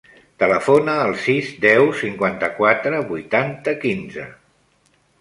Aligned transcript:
Telefona 0.43 0.95
al 1.01 1.13
sis, 1.25 1.51
deu, 1.67 1.91
cinquanta-quatre, 2.01 3.05
vuitanta, 3.13 3.79
quinze. 3.89 4.31